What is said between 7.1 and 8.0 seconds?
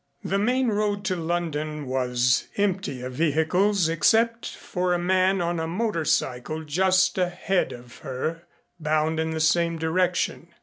ahead of